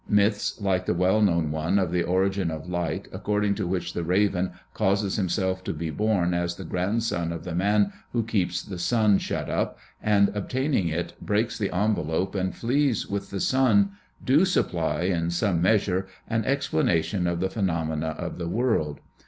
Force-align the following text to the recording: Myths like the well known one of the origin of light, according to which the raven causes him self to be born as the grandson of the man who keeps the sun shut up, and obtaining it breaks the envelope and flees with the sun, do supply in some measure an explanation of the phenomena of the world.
Myths 0.09 0.59
like 0.59 0.87
the 0.87 0.95
well 0.95 1.21
known 1.21 1.51
one 1.51 1.77
of 1.77 1.91
the 1.91 2.01
origin 2.01 2.49
of 2.49 2.67
light, 2.67 3.07
according 3.13 3.53
to 3.53 3.67
which 3.67 3.93
the 3.93 4.03
raven 4.03 4.53
causes 4.73 5.19
him 5.19 5.29
self 5.29 5.63
to 5.65 5.73
be 5.73 5.91
born 5.91 6.33
as 6.33 6.55
the 6.55 6.63
grandson 6.63 7.31
of 7.31 7.43
the 7.43 7.53
man 7.53 7.93
who 8.11 8.23
keeps 8.23 8.63
the 8.63 8.79
sun 8.79 9.19
shut 9.19 9.47
up, 9.47 9.77
and 10.01 10.29
obtaining 10.29 10.87
it 10.87 11.13
breaks 11.21 11.55
the 11.55 11.71
envelope 11.71 12.33
and 12.33 12.55
flees 12.55 13.07
with 13.07 13.29
the 13.29 13.39
sun, 13.39 13.91
do 14.25 14.43
supply 14.43 15.03
in 15.03 15.29
some 15.29 15.61
measure 15.61 16.07
an 16.27 16.45
explanation 16.45 17.27
of 17.27 17.39
the 17.39 17.47
phenomena 17.51 18.15
of 18.17 18.39
the 18.39 18.47
world. 18.49 19.01